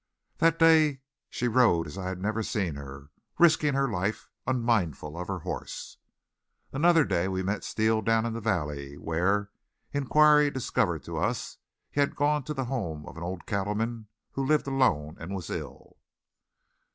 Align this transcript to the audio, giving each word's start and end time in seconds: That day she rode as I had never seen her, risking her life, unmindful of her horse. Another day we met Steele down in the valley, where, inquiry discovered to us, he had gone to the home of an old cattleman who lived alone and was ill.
That 0.39 0.57
day 0.57 1.01
she 1.29 1.47
rode 1.47 1.85
as 1.85 1.95
I 1.95 2.07
had 2.09 2.19
never 2.19 2.41
seen 2.41 2.73
her, 2.73 3.11
risking 3.37 3.75
her 3.75 3.87
life, 3.87 4.31
unmindful 4.47 5.15
of 5.15 5.27
her 5.27 5.41
horse. 5.41 5.97
Another 6.73 7.05
day 7.05 7.27
we 7.27 7.43
met 7.43 7.63
Steele 7.63 8.01
down 8.01 8.25
in 8.25 8.33
the 8.33 8.41
valley, 8.41 8.97
where, 8.97 9.51
inquiry 9.93 10.49
discovered 10.49 11.03
to 11.03 11.19
us, 11.19 11.59
he 11.91 11.99
had 11.99 12.15
gone 12.15 12.41
to 12.45 12.53
the 12.55 12.65
home 12.65 13.05
of 13.05 13.15
an 13.15 13.21
old 13.21 13.45
cattleman 13.45 14.07
who 14.31 14.43
lived 14.43 14.65
alone 14.65 15.17
and 15.19 15.35
was 15.35 15.51
ill. 15.51 15.97